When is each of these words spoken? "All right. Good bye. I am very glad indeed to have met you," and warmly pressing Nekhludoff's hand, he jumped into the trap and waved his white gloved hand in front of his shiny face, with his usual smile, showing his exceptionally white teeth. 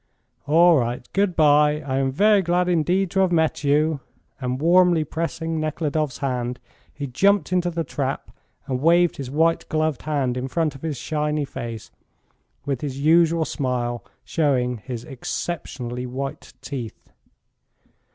"All 0.47 0.77
right. 0.77 1.07
Good 1.13 1.35
bye. 1.35 1.79
I 1.85 1.97
am 1.99 2.11
very 2.11 2.41
glad 2.41 2.67
indeed 2.67 3.11
to 3.11 3.19
have 3.19 3.31
met 3.31 3.63
you," 3.63 3.99
and 4.39 4.59
warmly 4.59 5.03
pressing 5.03 5.59
Nekhludoff's 5.59 6.17
hand, 6.17 6.59
he 6.91 7.05
jumped 7.05 7.53
into 7.53 7.69
the 7.69 7.83
trap 7.83 8.31
and 8.65 8.81
waved 8.81 9.17
his 9.17 9.29
white 9.29 9.69
gloved 9.69 10.01
hand 10.01 10.37
in 10.37 10.47
front 10.47 10.73
of 10.73 10.81
his 10.81 10.97
shiny 10.97 11.45
face, 11.45 11.91
with 12.65 12.81
his 12.81 12.99
usual 12.99 13.45
smile, 13.45 14.03
showing 14.23 14.77
his 14.77 15.03
exceptionally 15.03 16.07
white 16.07 16.53
teeth. 16.63 17.11